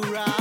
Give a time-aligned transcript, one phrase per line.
[0.00, 0.37] Sakura.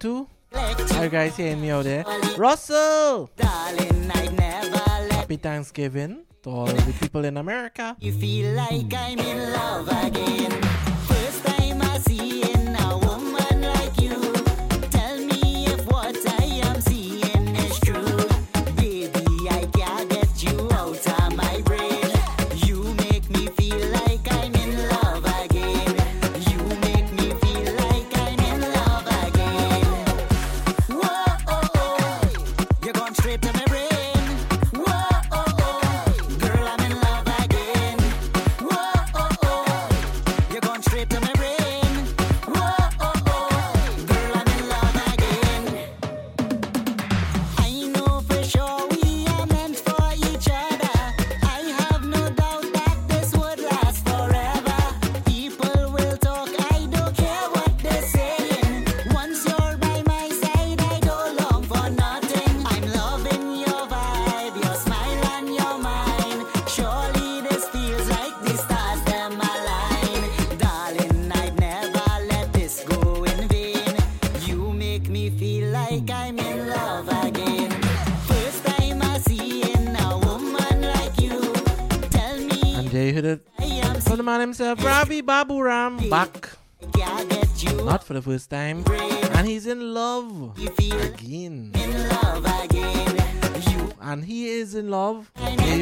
[0.00, 0.26] to?
[0.54, 2.04] Alright guys, here me out there.
[2.36, 3.30] Russell!
[3.36, 4.10] Darling,
[5.30, 7.96] Happy Thanksgiving to all the people in America.
[8.00, 10.49] You feel like I'm in love again.
[85.70, 86.50] Back.
[87.84, 88.82] Not for the first time.
[89.36, 91.70] And he's in love again.
[94.00, 95.30] And he is in love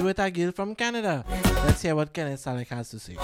[0.04, 1.24] with a girl from Canada.
[1.64, 3.16] Let's hear what Kenneth Salick has to say.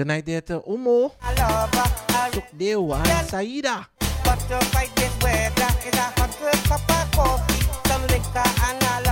[0.00, 1.12] Good idea to Umo.
[2.32, 2.74] Took day
[3.28, 3.86] Saida.
[4.48, 4.58] To
[4.96, 6.32] this weather is a hot
[6.64, 9.09] cup of coffee, some liquor and a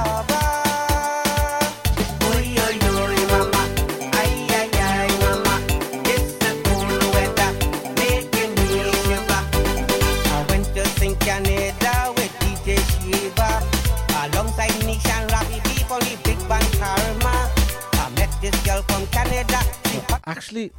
[20.28, 20.71] Actually,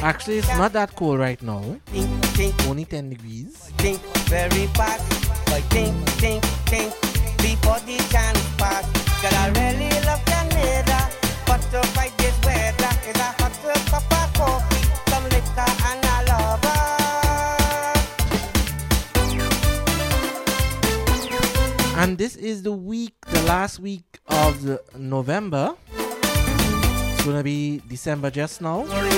[0.00, 1.58] actually, it's not that cold right now.
[2.68, 3.72] Only 10 degrees.
[4.30, 5.02] very fast.
[5.46, 5.92] But think,
[6.22, 6.94] think, think
[7.38, 8.86] before the chance pass.
[9.26, 11.10] I really love Canada,
[11.46, 13.50] but to fight this weather is a hot
[13.90, 16.78] cup of coffee, some liquor and a lover.
[21.98, 25.74] And this is the week, the last week of November.
[27.20, 28.86] It's gonna be December just now.
[28.88, 29.10] I'm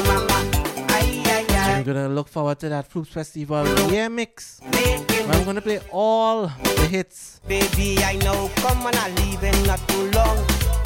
[1.85, 4.61] gonna look forward to that Floops Festival Yeah mix.
[5.31, 7.41] I'm gonna play all the hits.
[7.47, 10.37] Baby, I know, come on, I'm leaving not too long.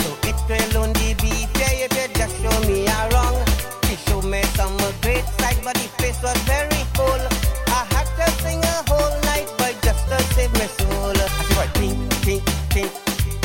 [0.04, 3.40] So it will only be fair if you just show me a wrong.
[3.88, 7.24] She showed me some great sight, but the face was very full.
[7.72, 11.16] I had to sing a whole night, but just to save my soul.
[11.16, 11.96] I said, boy, think,
[12.26, 12.42] think,
[12.76, 12.92] think,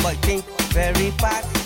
[0.04, 1.61] boy, think very fast.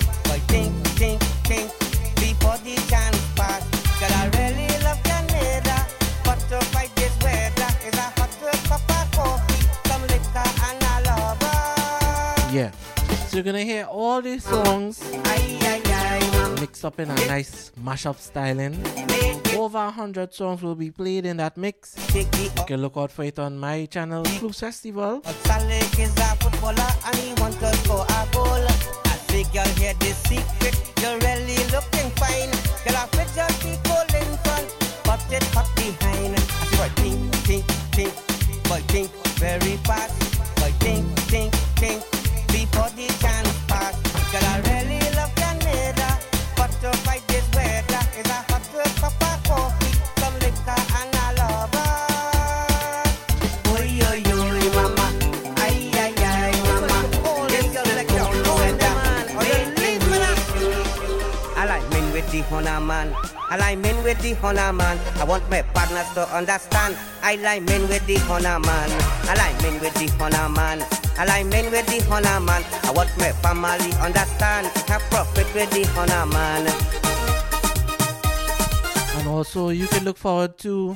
[13.37, 14.99] You're gonna hear all these songs
[16.59, 18.83] mixed up in a nice mashup styling.
[19.55, 21.94] Over hundred songs will be played in that mix.
[22.15, 25.21] You can look out for it on my channel, Floops Festival.
[38.67, 40.56] Boy, think, think very fast.
[40.56, 42.16] Boy, think, think, think.
[42.76, 43.96] Pass.
[44.31, 46.19] Girl, I really love Canada,
[46.82, 48.62] to fight this weather a hot
[49.00, 51.90] cup of coffee, some liquor and a lover.
[54.76, 55.06] Mama.
[55.56, 56.99] Ay, ay, ay, mama.
[57.49, 57.88] This girl.
[61.56, 63.14] I like men with the honor man.
[63.49, 64.99] I like men with the honor man.
[65.19, 66.96] I want my partners to understand.
[67.22, 68.90] I like men with the honor man.
[69.31, 71.06] I like men with the honor man.
[71.19, 72.63] I like men with the honor man.
[72.85, 74.67] I want my family understand.
[74.89, 76.67] Have profit with the honor man.
[79.19, 80.95] And also, you can look forward to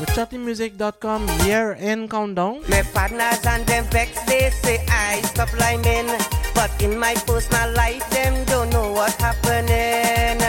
[0.00, 2.60] the chattymusic.com year end countdown.
[2.68, 6.12] My partners and them vex, they say I stop liming.
[6.54, 10.40] But in my personal life, them don't know what's happening.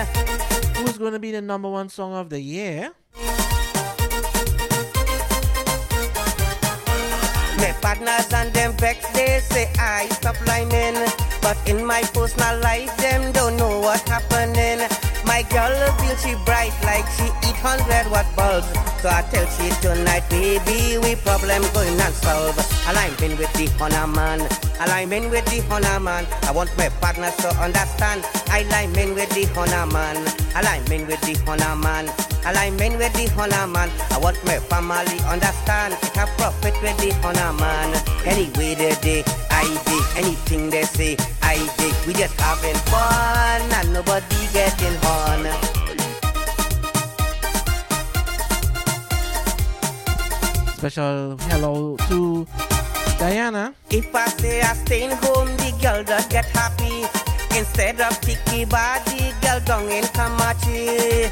[0.76, 2.92] Who's going to be the number one song of the year?
[7.58, 10.98] My partners and them vex, they say I stop liming.
[11.42, 14.80] But in my personal life, them don't know what's happening.
[15.26, 18.68] My girl feel she bright like she eat hundred watt bulbs.
[19.02, 22.77] So I tell she tonight, baby, we problem going and solve.
[22.88, 24.40] Alignment with the honor man.
[24.80, 26.26] Alignment with the honor man.
[26.44, 28.24] I want my partners to understand.
[28.48, 30.16] I Alignment with the honor man.
[30.56, 32.08] Alignment with the honor man.
[32.46, 33.90] Alignment with the honor man.
[34.12, 35.96] I want my family understand.
[36.16, 37.92] Have profit with the honor man.
[38.26, 40.06] Anyway, they day, I dig.
[40.24, 41.94] Anything they say, I dig.
[42.08, 45.44] We just having fun and nobody getting on.
[50.78, 52.48] Special hello to
[53.20, 53.74] Diana.
[53.90, 57.02] If I say I staying home, the girl does get happy.
[57.58, 61.32] Instead of tiki body, girl down in Kamachi.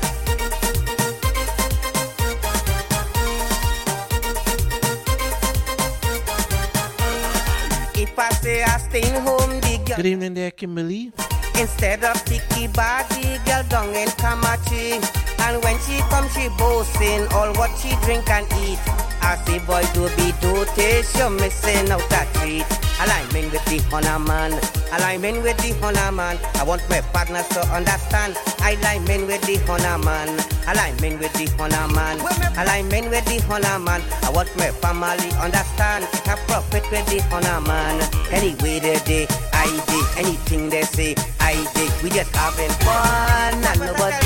[7.98, 11.12] If I say I staying home, the girl Good evening there, Kimberly.
[11.60, 15.00] Instead of tiki body, girl down in Kamachi.
[15.40, 18.80] And when she come, she boasting all what she drink and eat.
[19.22, 22.66] I say, boy, do be dotish, you're missing out that treat.
[23.02, 24.52] Alignment with the honor man.
[24.94, 26.38] Alignment with the honor man.
[26.56, 28.38] I want my partners to understand.
[28.60, 30.30] i Alignment with the honor man.
[30.68, 32.20] Alignment with the honor man.
[32.56, 34.02] Alignment with the honor man.
[34.24, 36.06] I want my family understand.
[36.26, 38.00] I profit with the honor man.
[38.32, 40.26] Anyway, they day, I dig.
[40.26, 41.92] Anything they say, I dig.
[42.02, 44.25] We just having fun and nobody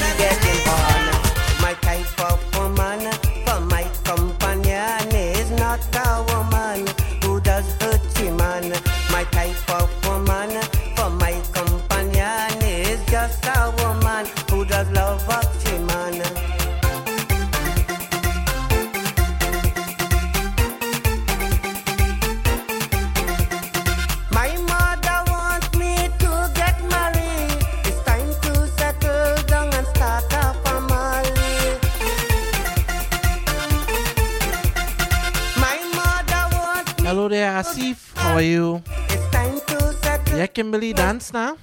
[40.53, 41.57] Kimberly, dance now.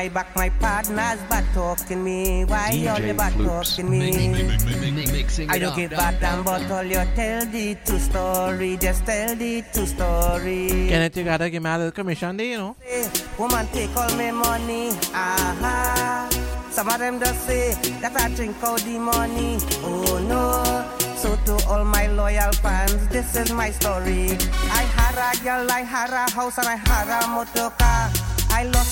[0.00, 2.44] My back, my partners bad talking me.
[2.46, 3.76] Why all the DJ bad Floops.
[3.76, 3.98] talking me?
[5.12, 5.76] Mixing I don't up.
[5.76, 8.78] give a damn about all your tell the true story.
[8.78, 10.88] Just tell the true story.
[10.88, 12.76] Kenneth, you gotta give me a little commission there, you know.
[12.80, 14.88] say, woman take all my money.
[15.12, 16.28] Aha.
[16.70, 19.58] Some of them just say that I drink all the money.
[19.84, 20.96] Oh no.
[21.20, 24.30] So to all my loyal fans, this is my story.
[24.80, 27.89] I had a girl, I had a house, and I had a motor car.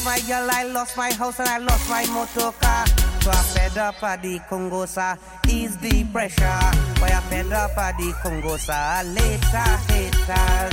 [0.08, 2.86] My girl, I lost my house, and I lost my motor car.
[3.20, 5.18] So I fed up at the Congo, sir.
[5.46, 6.60] Ease the pressure.
[6.98, 9.02] Boy, I fed up at the Congo, sir.
[9.04, 10.72] Later, haters.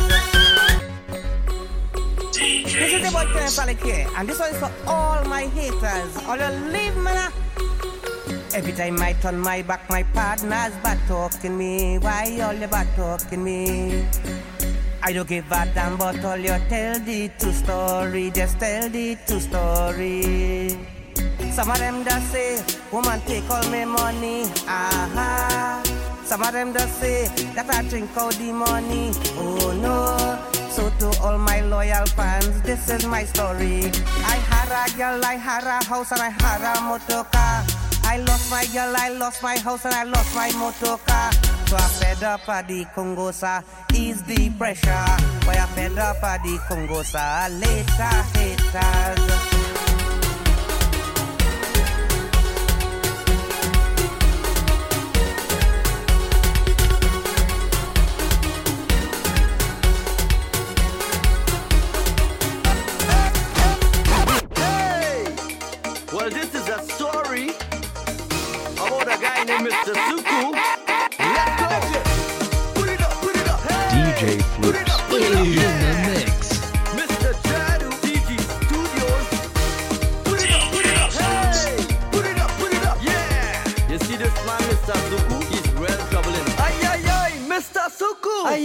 [2.32, 6.15] This is the boy Ken Salick here, and this one is for all my haters.
[6.27, 7.18] All you leave man.
[7.18, 7.32] Ah.
[8.54, 11.98] Every time I turn my back, my partners bad talking me.
[12.00, 14.06] Why all you bad talking me?
[15.07, 18.31] I don't give a damn about all you tell the true story.
[18.31, 20.69] Just tell the true story.
[21.51, 22.57] Some of them just say,
[22.91, 24.45] woman take all my money.
[24.65, 25.83] Aha.
[26.24, 29.12] Some of them just say that I drink all the money.
[29.38, 30.41] Oh no.
[30.71, 33.91] So to all my loyal fans, this is my story.
[34.25, 37.85] I had a girl, I had a house, and I had a motor car.
[38.07, 41.31] I lost my girl, I lost my house, and I lost my motor car.
[41.67, 43.63] So I fed up at the Congo, sir.
[43.93, 45.05] Ease the pressure.
[45.45, 47.47] Boy, I fed up at the Congo, sir.
[47.50, 49.45] Later, haters.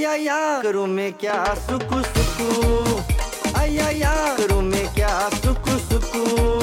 [0.01, 6.60] आया या करूँ मैं क्या सुख सुख आया या करूँ मैं क्या सुख सुख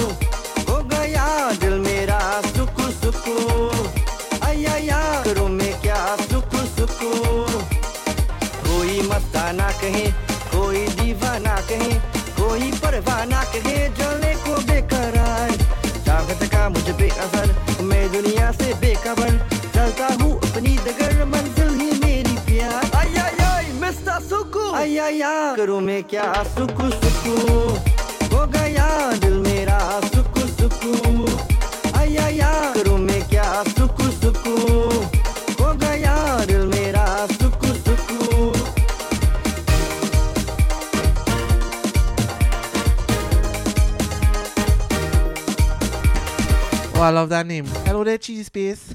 [25.07, 26.25] सुकू आई आई आई करूँ मैं क्या
[26.55, 27.35] सुकू सुकू
[28.35, 28.87] हो गया
[29.23, 30.93] दिल मेरा सुकू सुकू
[31.99, 34.55] आई आई आई करूँ मैं क्या सुकू सुकू
[35.63, 36.17] हो गया
[36.51, 38.51] दिल मेरा सुकू सुकू
[46.95, 47.67] Oh, I love that name.
[47.87, 48.95] Hello there, Cheese Space.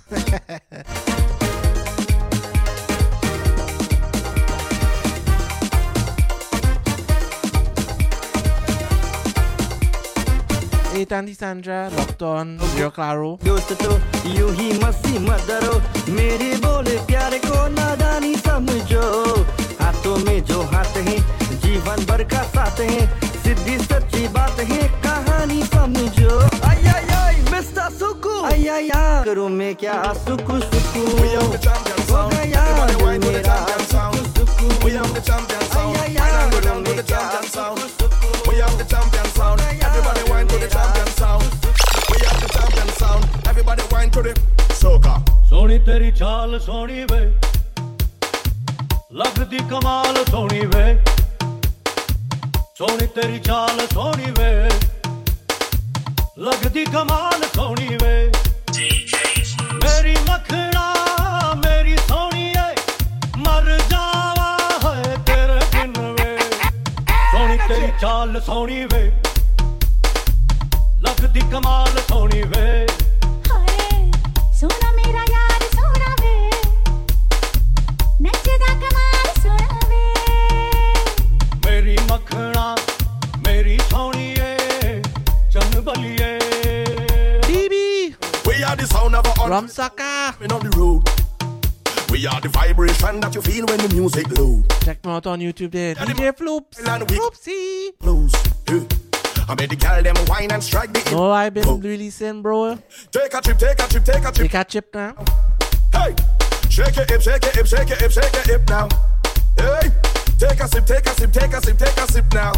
[11.05, 13.39] Tanti Sandra, locked on, Zero Claro.
[13.45, 13.93] दोस्त तो
[14.29, 15.75] यूँ ही मस्ती मत डरो
[16.13, 19.05] मेरे बोले प्यारे को नादानी समझो।
[19.81, 21.17] हाथों में जो हाथ है
[21.65, 23.01] जीवन भर का साथ है।
[23.43, 29.49] सिद्धि सच्ची बात है कहानी समझो। आई आई आई मिस्टर सुकू। आई आई आई करूँ
[29.49, 31.03] मैं क्या सुकू सुकू?
[31.11, 31.41] हो गया
[33.19, 33.57] मेरा
[33.91, 34.69] सुकू सुकू।
[35.15, 35.97] the champion sound.
[35.97, 36.33] Ay, ay,
[38.83, 39.12] Wine
[40.63, 41.43] the champion sound.
[42.11, 43.23] We have the champion sound.
[43.49, 44.35] Everybody whine to the
[44.83, 45.15] soca.
[45.51, 47.21] Soni तेरी चाल सोनी वे
[49.21, 50.85] लगदी कमाल सोनी वे
[52.79, 54.51] सोनी तेरी चाल सोनी वे
[56.47, 58.15] लगदी कमाल सोनी वे
[59.85, 60.87] मेरी मखना
[61.65, 62.71] मेरी सोनी है
[68.03, 69.22] चाल सोनी वे
[71.32, 72.86] ਲੱਗਦੀ ਕਮਾਲ ਸੋਹਣੀ ਵੇ
[73.50, 74.12] ਹਾਏ
[74.60, 76.50] ਸੋਨਾ ਮੇਰਾ ਯਾਰ ਸੋਨਾ ਵੇ
[78.22, 80.02] ਨੱਚਦਾ ਕਮਾਲ ਸੋਨਾ ਵੇ
[81.66, 82.76] ਮੇਰੀ ਮੱਖਣਾ
[83.48, 85.02] ਮੇਰੀ ਸੋਹਣੀ ਏ
[85.54, 86.34] ਚੰਨ ਬਲੀਏ
[87.48, 87.82] DB!
[88.50, 90.14] We are the sound of a Rum Sucker!
[90.58, 91.10] on the road.
[92.12, 94.52] We are the vibration that you feel when the music low.
[94.86, 95.96] Check me out on YouTube there.
[95.96, 96.86] DJ Floops.
[96.96, 97.60] And we- Floopsy!
[98.06, 98.34] Blues.
[98.72, 99.01] Yeah.
[99.53, 101.11] I made the girl them wine and strike the.
[101.11, 102.79] No, oh, I've been really saying, bro.
[103.11, 104.51] Take a trip, take a trip, take a trip.
[104.51, 105.15] Take a trip now.
[105.93, 106.17] Hey,
[106.71, 108.89] shake your hip, shake your hip, shake your hip, shake your hip now.
[109.59, 109.91] Hey,
[110.41, 112.53] take a sip, take a sip, take a sip, take a sip now.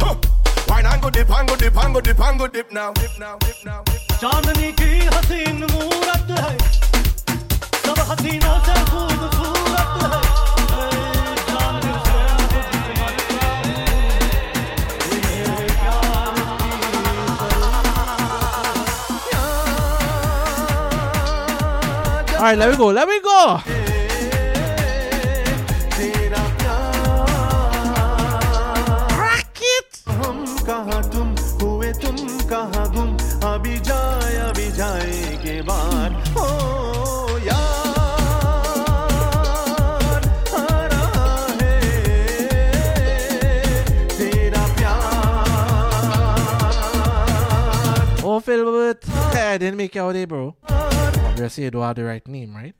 [0.00, 0.14] Huh.
[0.68, 2.92] Wine and go dip, and go dip, and go dip, and go dip now.
[2.92, 3.82] Dip now, dip now.
[4.22, 6.58] चांदनी की हसीन मूरत है
[7.82, 11.19] सब हसीनों से खूबसूरत है
[22.40, 22.86] All right, let me go.
[22.86, 23.60] Let me go.
[48.22, 49.06] Oh, Philbert,
[49.36, 50.56] I didn't make out there, bro.
[51.30, 52.74] Obviously, you don't have the right name, right?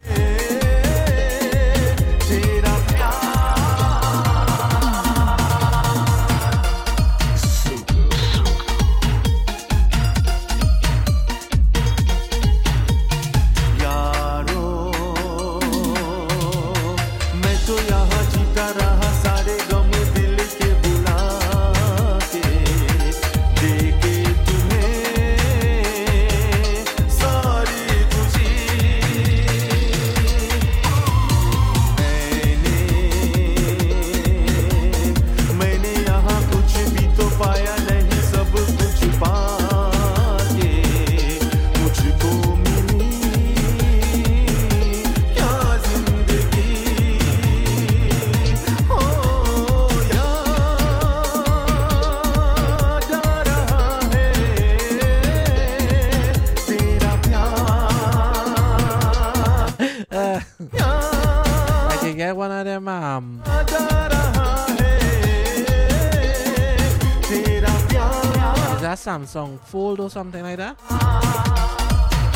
[69.01, 70.77] Samsung Fold or something like that.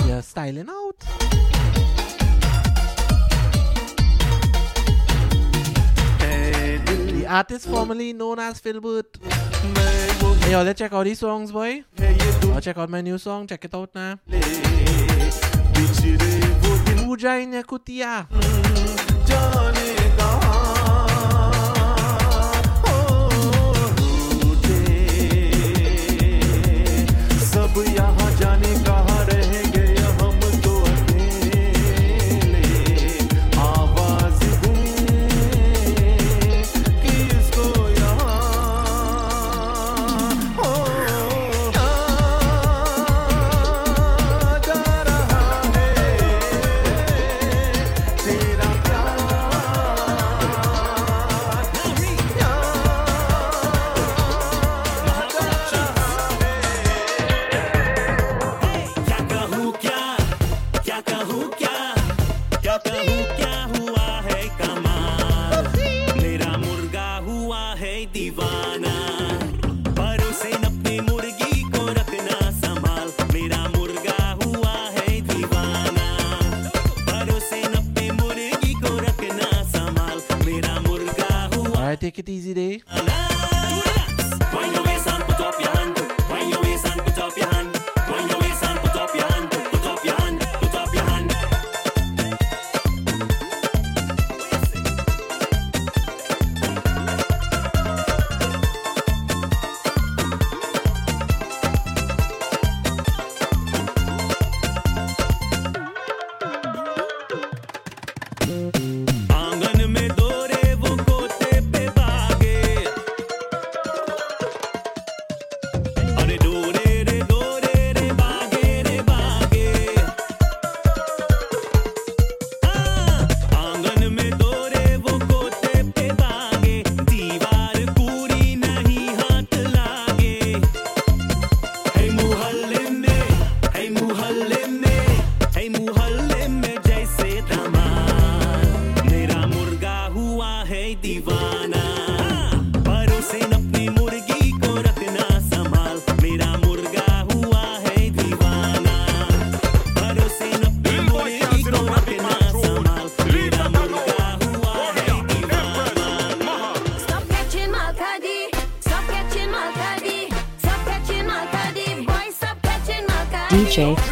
[0.07, 0.97] You're styling out.
[7.13, 9.17] The artist formerly known as Philbert.
[10.45, 11.85] Hey, y'all, let's check out these songs, boy.
[12.53, 13.47] I'll check out my new song.
[13.47, 14.19] Check it out now.
[17.05, 18.27] Puja in Yuh Kutiya.
[82.15, 83.14] Make it easy day.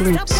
[0.03, 0.32] loops.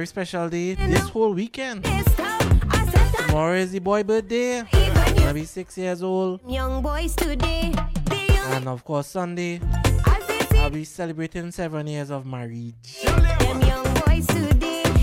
[0.00, 1.84] very special day this whole weekend.
[3.26, 4.64] Tomorrow is the boy birthday.
[5.14, 6.40] He'll be six years old.
[6.48, 7.74] Young boys today.
[8.54, 9.60] And of course Sunday.
[10.54, 13.02] I'll be celebrating seven years of marriage.
[13.04, 14.99] Them young boys today.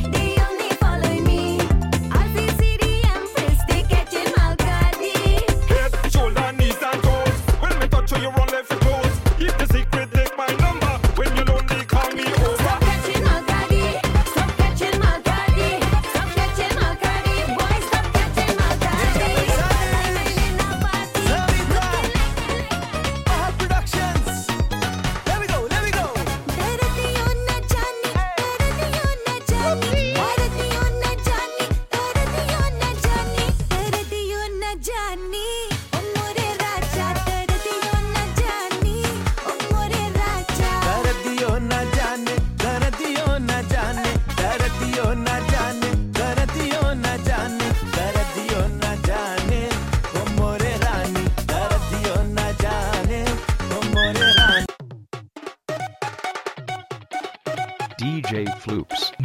[58.27, 59.15] DJ Floops.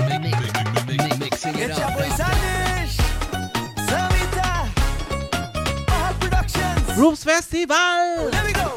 [1.18, 1.90] Mixing it up.
[6.94, 8.30] Floops Festival!
[8.30, 8.70] Let me go!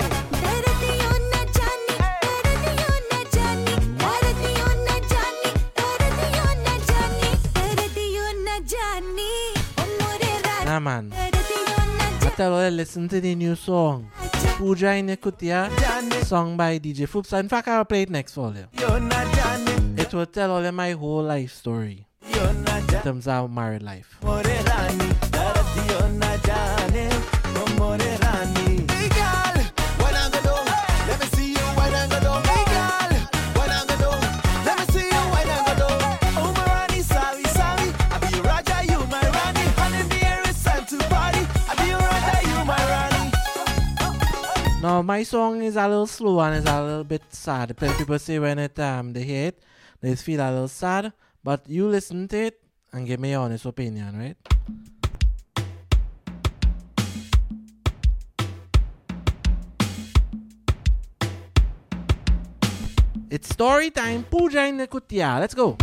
[10.66, 14.10] Nah man, I tell you listen to the new song.
[14.58, 15.70] Puja in Kutiya,
[16.24, 17.40] song by DJ Floops.
[17.40, 19.35] In fact, I'll play it next for you
[20.15, 22.08] to tell all my whole life story.
[22.23, 24.17] In terms of married life.
[44.82, 47.75] Now my song is a little slow and it's a little bit sad.
[47.75, 49.62] but people say when it um they hit.
[50.06, 51.13] It's feel a little sad,
[51.44, 52.62] but you listen to it
[52.94, 54.38] and give me your honest opinion, right?
[63.32, 64.24] It's story time.
[64.30, 65.39] Pooja in the Kutiya.
[65.39, 65.76] Let's go.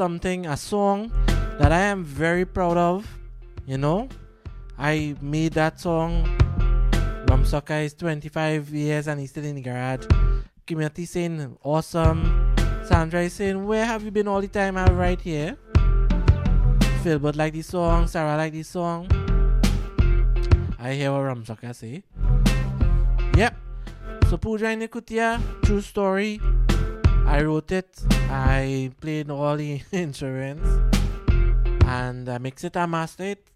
[0.00, 1.12] Something, a song
[1.58, 3.06] that I am very proud of.
[3.66, 4.08] You know,
[4.78, 6.24] I made that song.
[7.26, 10.06] Rumsucker is 25 years and he's still in the garage.
[10.66, 12.24] Community saying, awesome.
[12.82, 14.78] Sandra is saying, where have you been all the time?
[14.78, 15.58] I'm right here.
[17.04, 18.06] Philbert like this song.
[18.06, 19.06] Sarah like this song.
[20.78, 22.04] I hear what Rumsucker say.
[23.36, 23.54] Yep.
[24.30, 26.40] So Pooja in Nikutia, true story.
[27.30, 27.86] I wrote it.
[28.28, 30.66] I played all the insurance.
[31.86, 33.46] And I mix it and master it.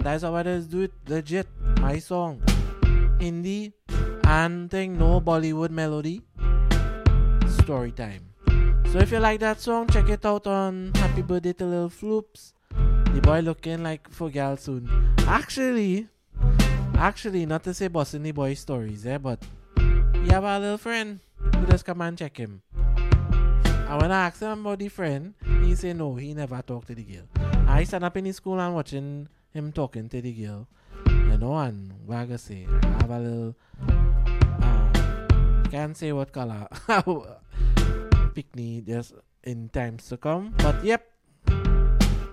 [0.00, 1.46] That's how I just do it legit.
[1.80, 2.40] My song.
[3.20, 3.74] Hindi
[4.24, 6.22] and thing, no Bollywood melody.
[7.60, 8.32] Story time.
[8.90, 12.54] So if you like that song, check it out on Happy Birthday to Lil Floops.
[13.12, 14.88] The boy looking like for gal soon.
[15.28, 16.08] Actually,
[16.96, 19.44] actually, not to say bossing the boy stories, eh, but
[19.76, 22.62] he have a little friend who just come and check him.
[23.90, 26.94] And when I asked him about the friend, he say no, he never talked to
[26.94, 27.26] the girl.
[27.66, 30.68] I stand up in the school and watching him talking to the girl.
[31.08, 33.56] You know, and what I say, I have a little
[34.62, 36.68] um, can't say what color
[38.32, 40.54] picnic just in times to come.
[40.58, 41.10] But yep.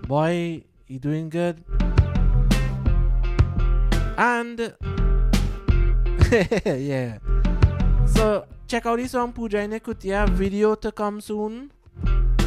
[0.06, 1.64] Boy, you doing good.
[4.16, 4.76] And
[6.64, 7.18] yeah.
[8.14, 11.72] So check out this song Pooja in Kutiya video to come soon.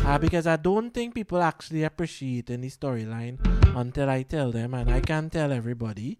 [0.03, 3.37] Uh, because I don't think people actually appreciate any storyline
[3.77, 6.17] until I tell them, and I can't tell everybody.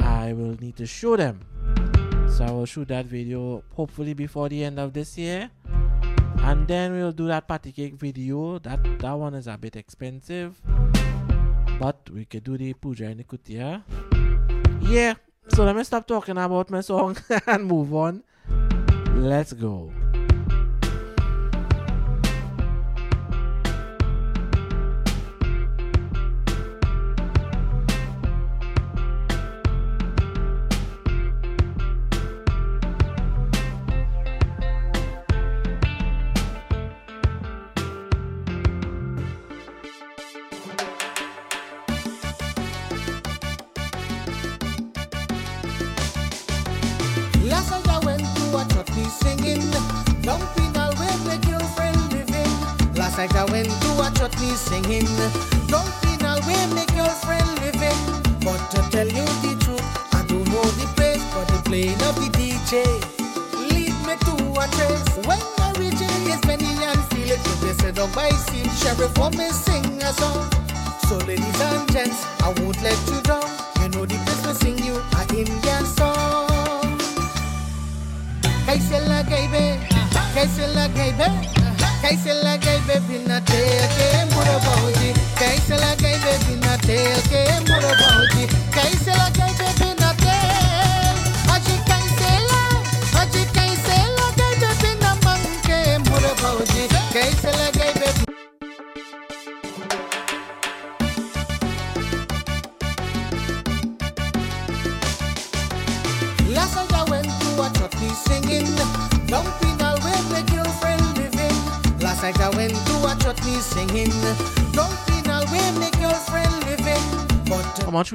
[0.00, 1.40] I will need to show them.
[2.28, 5.50] So I will shoot that video hopefully before the end of this year.
[6.40, 8.58] And then we'll do that Patty Cake video.
[8.58, 10.60] That that one is a bit expensive.
[11.80, 13.82] But we could do the Puja and Kutiya.
[14.82, 15.14] Yeah.
[15.52, 18.22] So let me stop talking about my song and move on.
[19.14, 19.92] Let's go.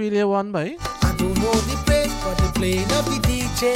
[0.04, 0.76] But How much will you want, boy?
[1.02, 3.74] I don't know the place for the playing of the DJ.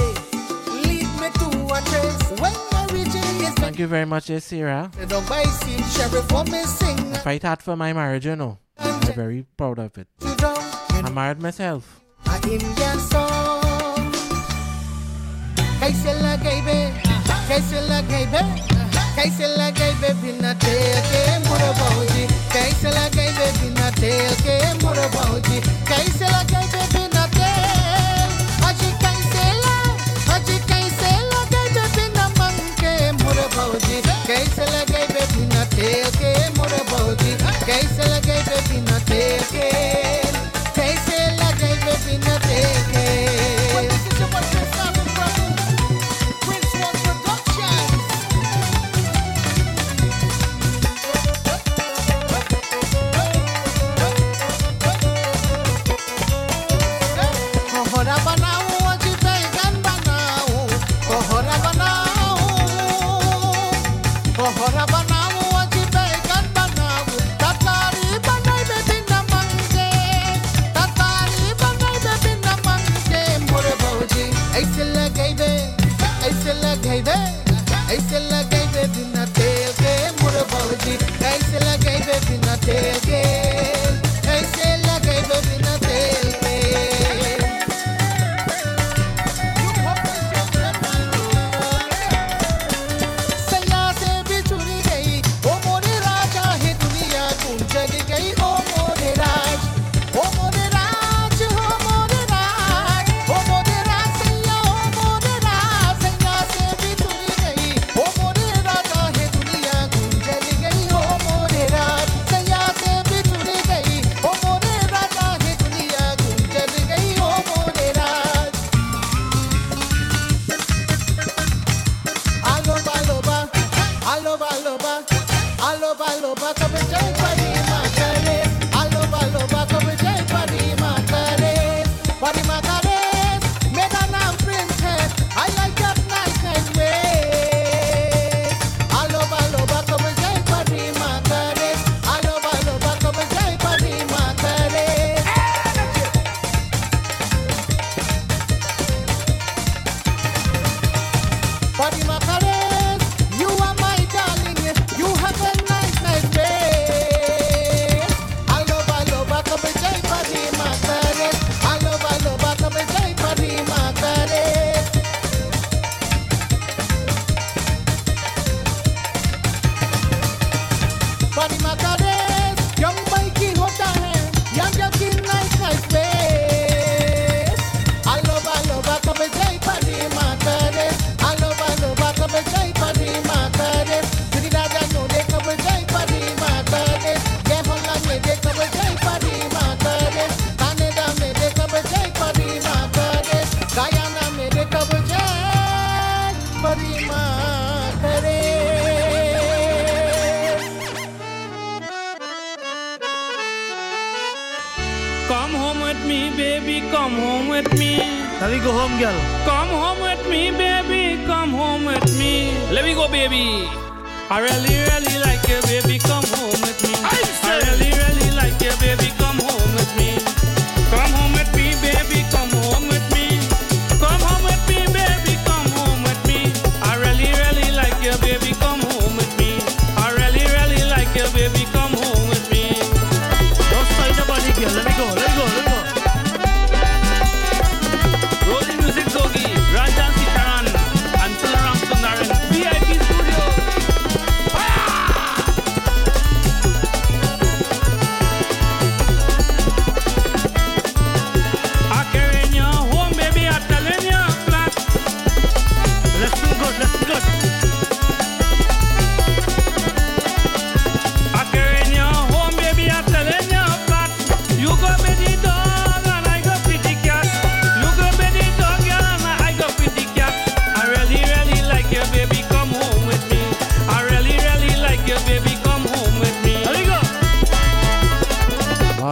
[0.83, 3.55] Lead me to a trace when I reach it.
[3.55, 4.91] Thank you very much, eh, Sarah.
[4.99, 6.99] the dog by scene sheriff for me sing.
[7.13, 8.57] I fight hard for my marriage, you know.
[8.77, 10.07] I'm very proud of it.
[10.91, 12.01] I'm married myself.
[12.25, 12.31] a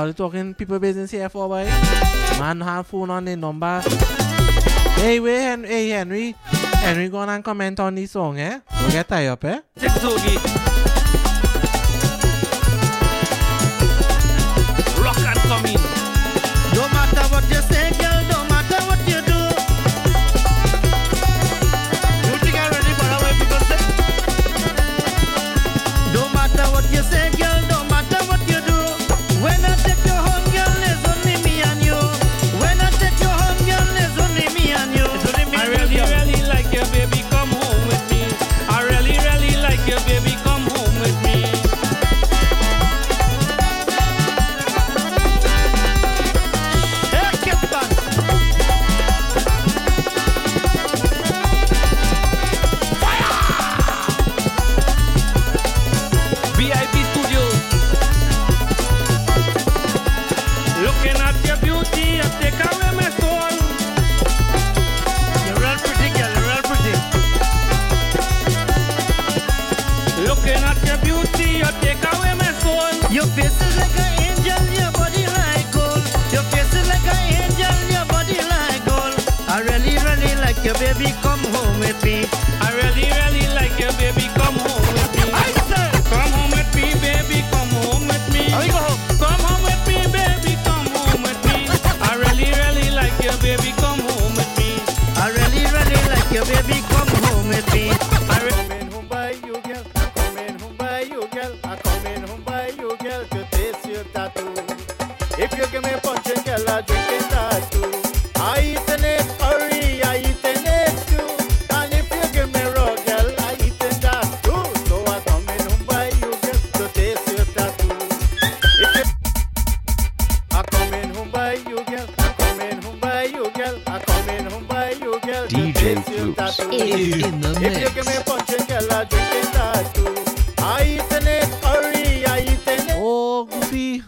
[0.05, 1.65] Y'all talking people business here for a while.
[2.37, 3.81] Man have phone on the number.
[5.01, 5.67] Hey, wait, Henry.
[5.67, 6.35] Hey, Henry.
[6.75, 8.59] Henry, gonna comment on this song, eh?
[8.81, 9.61] Don't get tied up, eh?
[9.75, 10.74] Take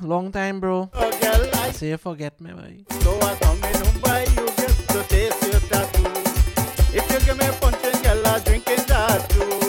[0.07, 0.89] Long time, bro.
[1.73, 2.85] Say forget me, bhai.
[3.01, 4.45] So I come in Mumbai, you
[4.93, 6.07] to taste your tattoo.
[6.95, 7.47] If you give me
[8.03, 9.66] girl, I drink.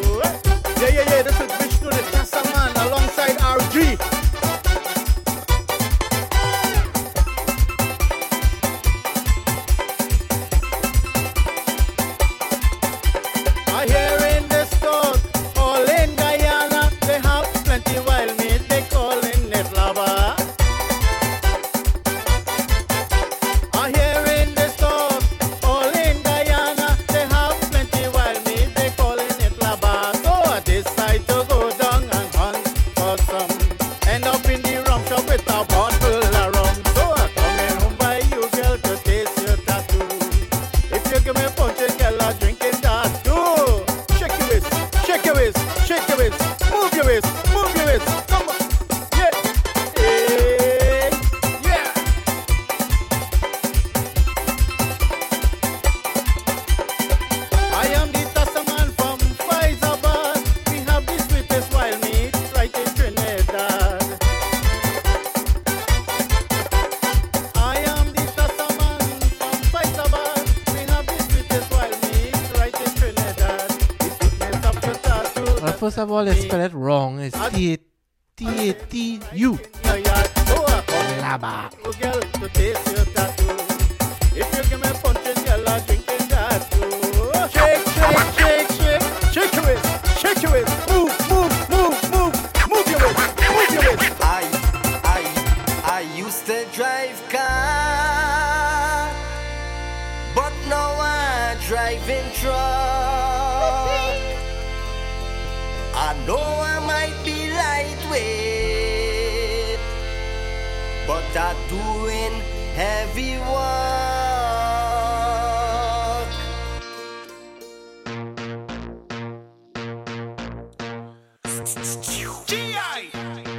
[121.75, 123.11] GI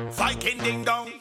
[0.10, 1.12] Viking ding dong.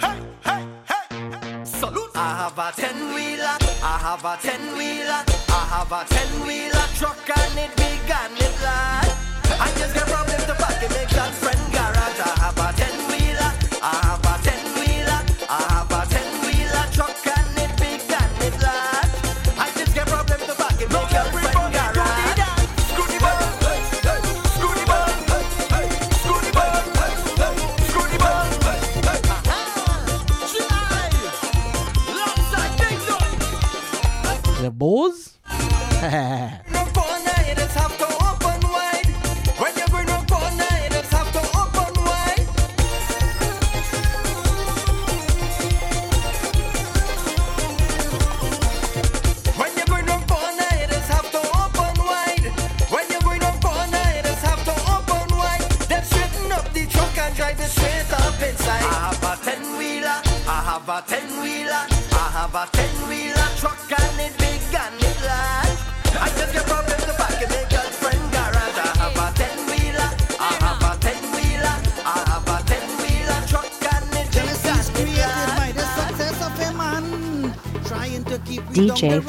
[0.00, 1.64] Hey, hey, hey.
[1.64, 2.10] Salute.
[2.16, 3.56] I have a ten wheeler.
[3.82, 5.22] I have a ten wheeler.
[5.48, 9.60] I have a ten wheeler truck and it big and it large.
[9.60, 11.15] I just got problems to pack it.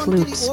[0.08, 0.48] Floops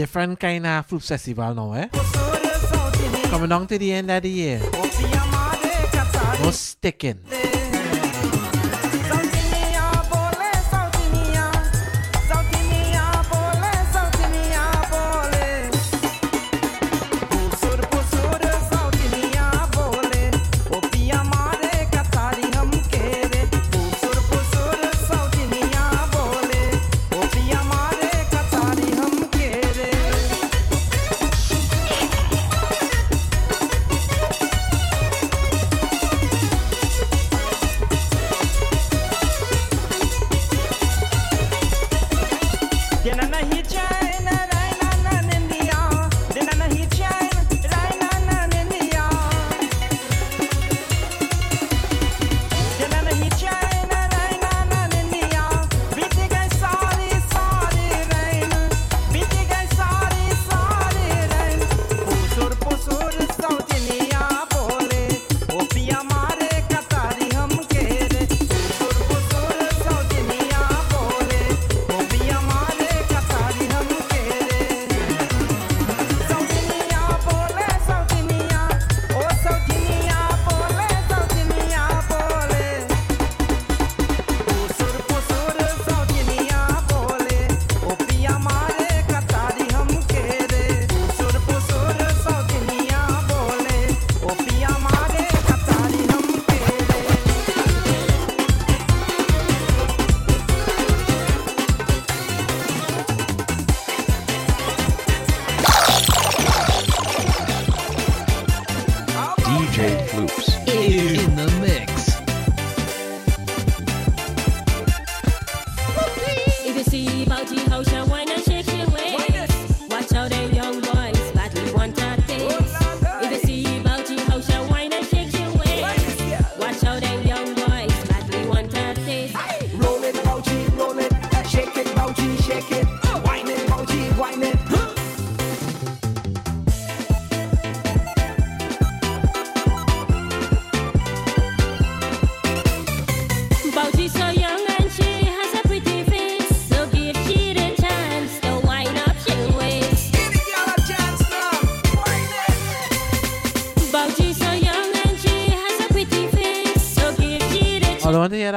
[0.00, 1.86] different kind of Floops Festival now, eh?
[3.28, 4.60] Coming down to the end of the year.
[6.40, 7.20] most sticking.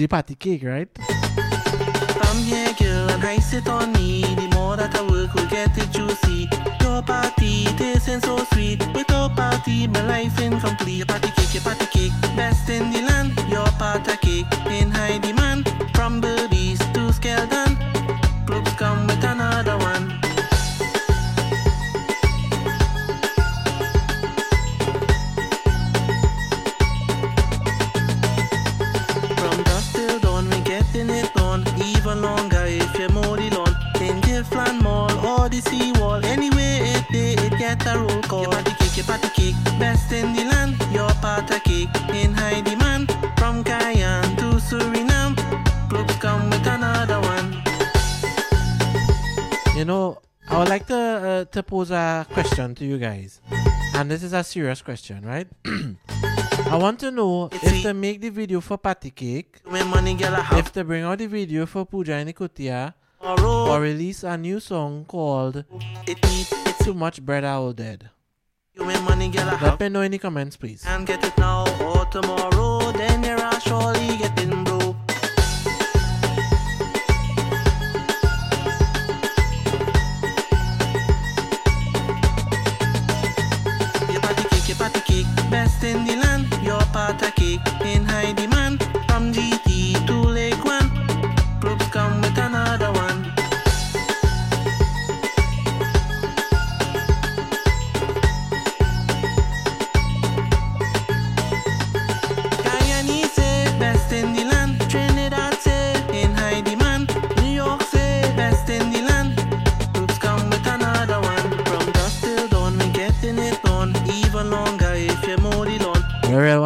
[0.00, 0.88] birthday party cake, right?
[2.78, 4.22] Girl, and on me.
[4.22, 6.48] The more that I work, we get it juicy.
[6.80, 8.80] Your party tasting er so sweet.
[9.36, 10.98] Party, my life incomplete.
[10.98, 13.32] Your party cake, your party cake, best in the land.
[13.48, 15.69] Your party cake in high demand.
[51.52, 53.40] to pose a question to you guys,
[53.94, 55.48] and this is a serious question, right?
[56.66, 60.36] I want to know it's if they make the video for Patty Cake, money, girl,
[60.52, 64.60] if they bring out the video for Puja in Yuh Kutiya, or release a new
[64.60, 65.64] song called
[66.06, 66.18] it,
[66.82, 68.10] Too Much Bread Owl Dead.
[68.76, 70.84] Money, girl, Let me know in the comments, please.
[70.86, 74.89] And get it now or tomorrow, then you're surely getting broke.
[85.50, 86.46] best in the land.
[86.62, 88.89] Your part a cake in high demand.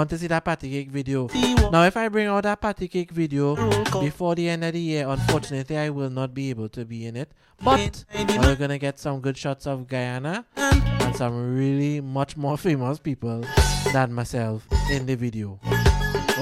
[0.05, 1.29] To see that patty cake video.
[1.73, 3.57] Now, if I bring out that patty cake video
[4.01, 7.17] before the end of the year, unfortunately, I will not be able to be in
[7.17, 7.33] it.
[7.65, 12.99] But we're gonna get some good shots of Guyana and some really much more famous
[12.99, 13.45] people
[13.93, 15.59] than myself in the video.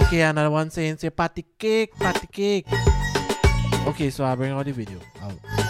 [0.03, 2.67] Okay, another one saying, say party cake, party cake.
[3.87, 4.99] Okay, so I'll bring out the video.
[5.23, 5.62] Out.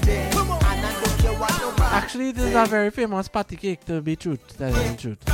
[0.00, 0.30] Day.
[0.30, 4.16] And I don't care what Actually, this is a very famous party cake, to be
[4.16, 4.56] truth.
[4.58, 5.31] That is the truth.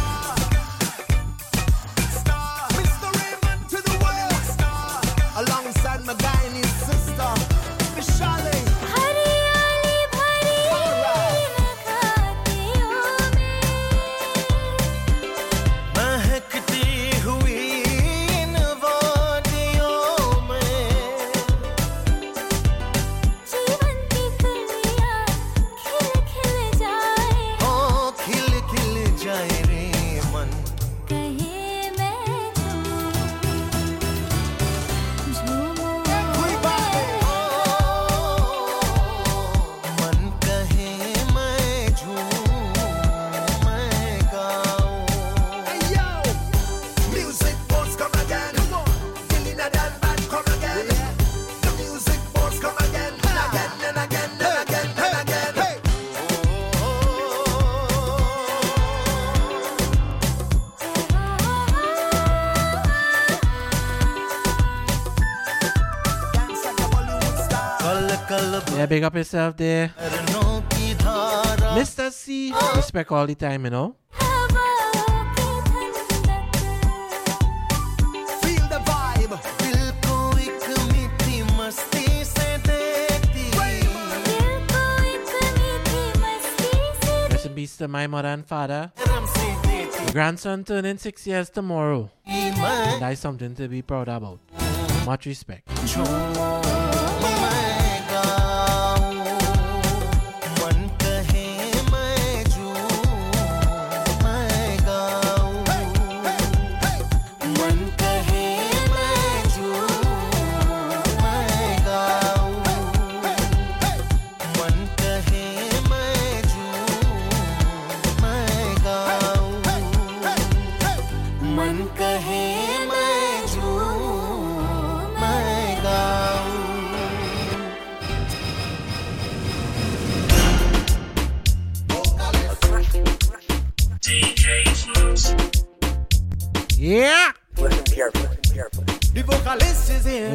[68.77, 69.93] Yeah, big up yourself there.
[71.77, 72.11] Mr.
[72.13, 73.97] C, respect all the time, you know.
[87.59, 88.93] Peace to my mother and father.
[89.05, 92.09] My grandson turning six years tomorrow.
[92.25, 94.39] And that's something to be proud about.
[95.05, 95.67] Much respect.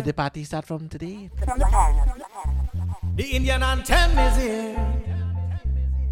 [0.04, 1.30] the party start from today?
[3.16, 4.76] The Indian anthem is here.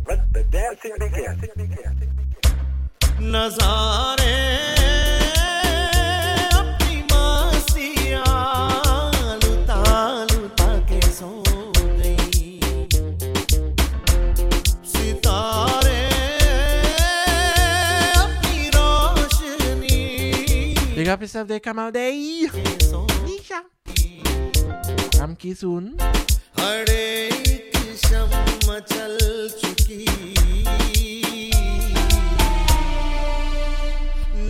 [0.08, 1.38] Let the dancing begin.
[3.20, 4.72] Nazare.
[20.96, 23.11] Big up yourself, they come out day.
[25.42, 25.86] Kisun.
[26.60, 27.72] हर एक
[28.80, 29.18] चल
[29.62, 30.06] चुकी।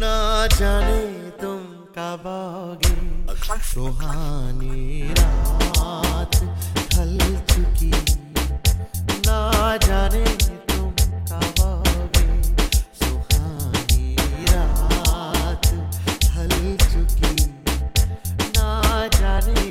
[0.02, 1.02] ना जाने
[1.42, 1.62] तुम
[1.96, 6.36] कब आओगे। सुहानी रात
[6.92, 7.18] ढल
[7.54, 7.92] चुकी।
[9.28, 10.92] ना जाने तुम
[11.32, 12.44] कब आओगे।
[13.02, 14.16] सुहानी
[14.50, 15.66] रात
[16.24, 17.46] ढल चुकी।
[18.58, 19.71] ना जाने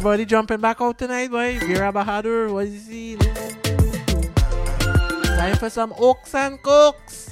[0.00, 1.58] Everybody jumping back out tonight, boy.
[1.58, 3.16] Vera Bahadur, what you see?
[5.36, 7.28] Time for some Oaks and Cooks.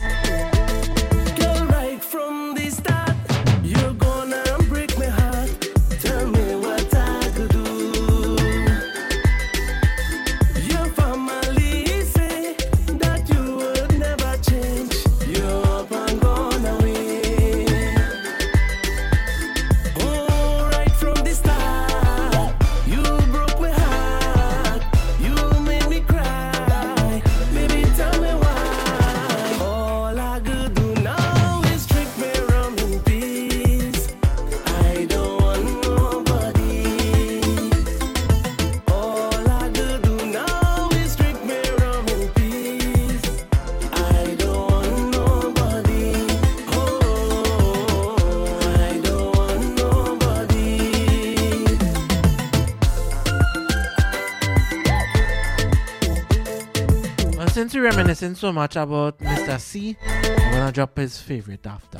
[57.78, 59.60] to reminiscing so much about Mr.
[59.60, 61.98] C, I'm gonna drop his favorite after.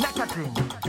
[0.00, 0.79] na casinha.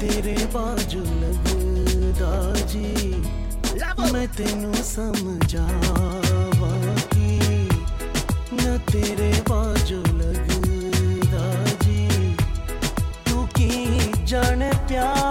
[0.00, 1.46] तेरे बाजू लग
[2.18, 2.88] दाजी
[4.12, 6.70] मैं तेनू समझावा
[8.52, 10.52] न तेरे बाजू लग
[11.34, 12.34] दाजी
[13.30, 13.72] तू की
[14.24, 15.27] जन प्यार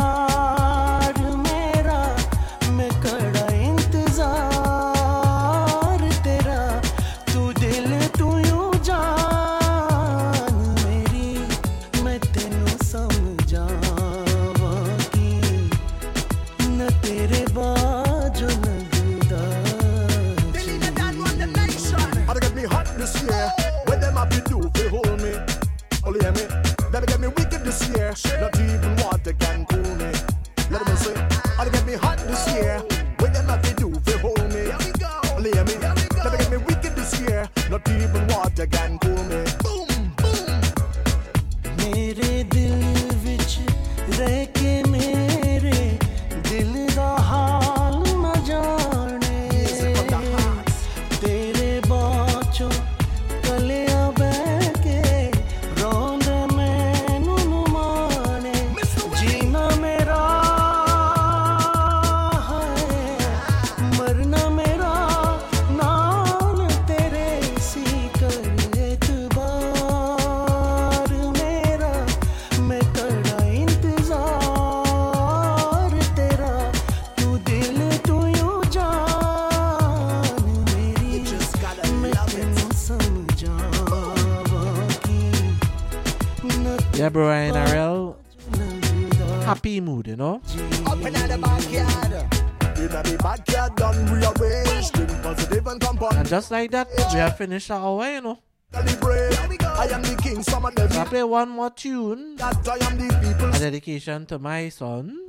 [96.67, 98.39] like that, we have finished our way, you know.
[98.73, 100.87] I am the king, some of oh.
[100.87, 101.01] them.
[101.01, 102.35] I play one more tune.
[102.35, 103.55] That I am the people.
[103.55, 105.27] A dedication to my son.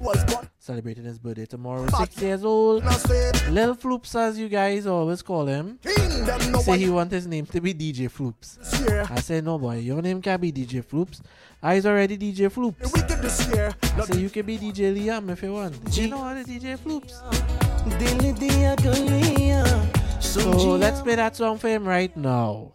[0.59, 1.87] Celebrating his birthday tomorrow.
[1.99, 2.83] Six years old.
[2.83, 5.79] Lil Floops, as you guys always call him.
[6.51, 8.59] No say he want his name to be DJ Floops.
[9.11, 11.21] I say, no boy, your name can't be DJ Floops.
[11.63, 12.83] I is already DJ Floops.
[13.99, 15.91] I say, you can be DJ Liam if you want.
[15.91, 17.23] G- you know how to DJ Floops.
[20.39, 22.73] So let's play that song for him right now.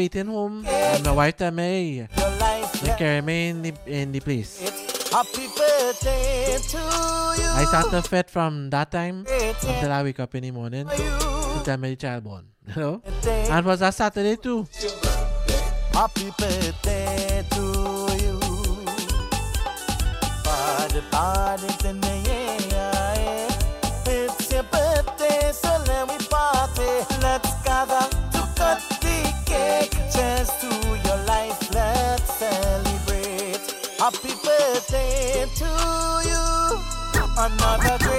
[0.00, 1.56] gagamitin home mm, na white and
[2.80, 4.56] ni Kermain ni Andy please
[5.12, 11.76] I in the fed from that time until I wake up in the morning until
[11.76, 12.46] my child born.
[12.68, 13.02] You know
[13.50, 14.66] and was that Saturday too.
[15.92, 17.60] Happy birthday to
[18.22, 18.40] you.
[20.44, 21.66] Party party
[24.06, 27.04] It's your birthday so let me party.
[27.20, 27.49] Let's
[34.12, 35.70] Happy birthday to
[36.26, 36.78] you.
[37.38, 38.09] Another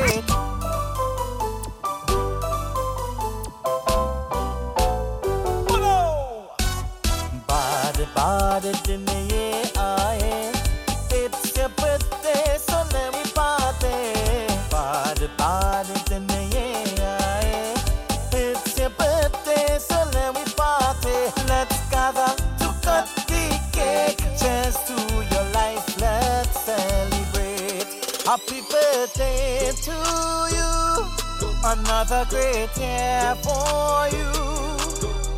[32.02, 34.26] Another great year for you.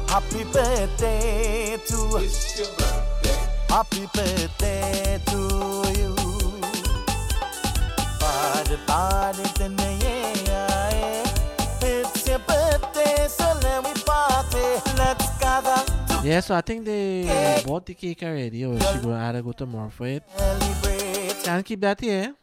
[0.07, 3.35] Happy birthday to It's your birthday.
[3.67, 5.39] Happy birthday to
[5.99, 6.15] you.
[8.17, 11.27] Party, party tonight.
[11.81, 14.63] It's your birthday, so let me party.
[14.97, 15.83] Let's gather
[16.23, 19.89] Yeah, so I think they bought the cake already, or she gonna either go tomorrow
[19.89, 20.23] for it.
[20.37, 21.43] celebrate.
[21.43, 22.33] Can keep that here.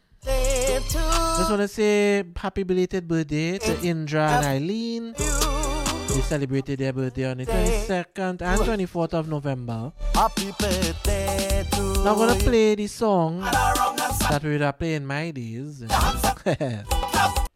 [0.89, 0.97] To
[1.37, 5.13] Just wanna say happy belated birthday to Indra and Eileen.
[5.13, 9.93] They celebrated their birthday on the 22nd and 24th of November.
[10.13, 15.31] Happy birthday to Now I'm gonna play the song that we were playing in my
[15.31, 15.83] days.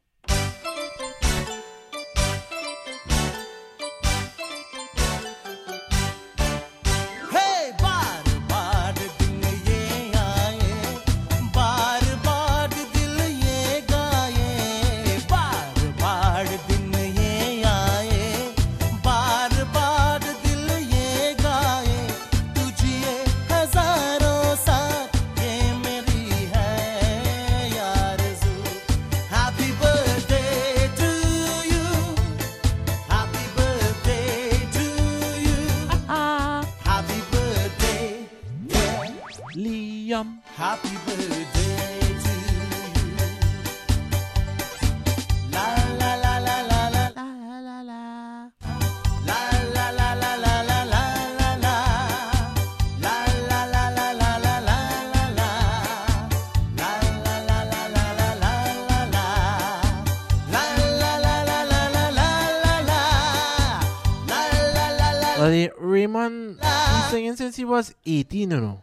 [67.46, 68.82] since he was 18, you know.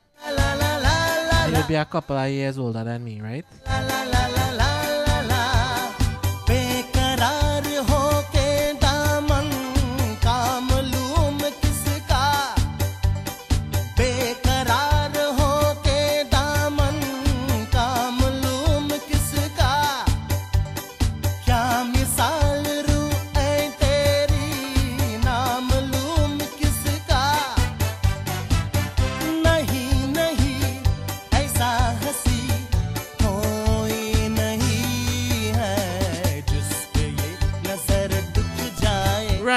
[1.50, 3.44] He'll be a couple of years older than me, right?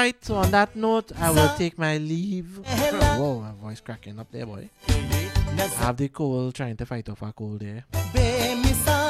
[0.06, 0.24] right.
[0.24, 2.58] So on that note, I will take my leave.
[2.64, 4.70] Whoa, my voice cracking up there, boy.
[4.88, 7.84] I have the cold, trying to fight off a cold there.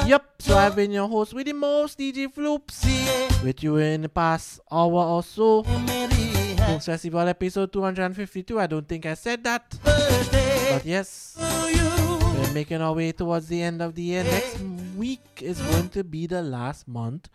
[0.07, 3.43] Yep, so I've been your host with the most, DJ Floops.
[3.43, 5.63] With you in the past hour or so.
[5.63, 8.59] Floops Festival episode 252.
[8.59, 9.77] I don't think I said that.
[9.83, 14.59] But yes, we're making our way towards the end of the year next
[14.97, 17.29] week is going to be the last month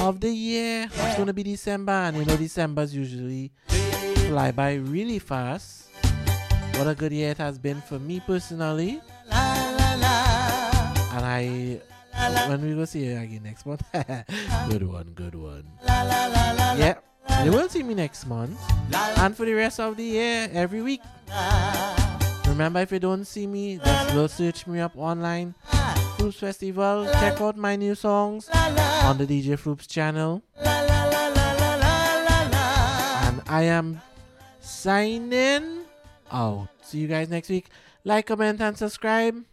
[0.00, 0.84] of the year.
[0.84, 3.50] It's going to be December, and you know, December's usually
[4.28, 5.88] fly by really fast.
[6.76, 9.00] What a good year it has been for me personally.
[9.32, 11.80] And I,
[12.46, 13.82] when we go see you again next month,
[14.68, 15.64] good one, good one.
[15.86, 16.98] Yeah,
[17.42, 18.60] you will see me next month,
[19.18, 21.00] and for the rest of the year, every week.
[22.48, 25.54] Remember, if you don't see me, just go search me up online.
[26.18, 27.08] Floops Festival.
[27.12, 30.42] Check out my new songs on the DJ Floops channel.
[30.56, 30.66] And
[33.46, 34.00] I am
[34.60, 35.84] signing
[36.32, 36.66] out.
[36.82, 37.68] See you guys next week.
[38.04, 39.44] Like, comment, and subscribe.